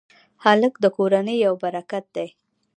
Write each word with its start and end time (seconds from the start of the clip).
هلک 0.43 0.73
د 0.83 0.85
کورنۍ 0.95 1.37
یو 1.45 1.53
برکت 1.63 2.05
دی. 2.15 2.27